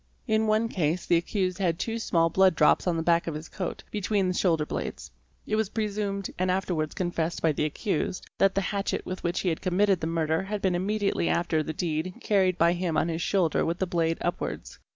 In 0.25 0.47
one 0.47 0.67
case 0.67 1.05
the 1.05 1.15
accused 1.17 1.59
had 1.59 1.77
two 1.77 1.99
small 1.99 2.31
blood 2.31 2.55
drops 2.55 2.87
on 2.87 2.97
the 2.97 3.03
back 3.03 3.27
of 3.27 3.35
his 3.35 3.47
coat, 3.47 3.83
between 3.91 4.27
the 4.27 4.33
shoulder 4.33 4.65
blades. 4.65 5.11
It 5.45 5.55
was 5.55 5.69
presumed, 5.69 6.31
and 6.39 6.49
afterwards 6.49 6.95
confessed 6.95 7.39
by 7.43 7.51
the 7.51 7.65
accused, 7.65 8.25
that 8.39 8.55
the 8.55 8.61
hatchet 8.61 9.05
with 9.05 9.23
which 9.23 9.41
he 9.41 9.49
had 9.49 9.61
committed 9.61 10.01
the 10.01 10.07
murder 10.07 10.41
had 10.41 10.59
been 10.59 10.73
immediately 10.73 11.29
after 11.29 11.61
the 11.61 11.71
deed 11.71 12.15
carried 12.19 12.57
by 12.57 12.73
him 12.73 12.97
on 12.97 13.09
his 13.09 13.21
shoulder 13.21 13.63
with 13.63 13.77
the 13.77 13.85
blade 13.85 14.17
upwards. 14.21 14.79